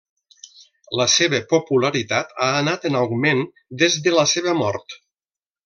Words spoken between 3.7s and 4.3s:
des de la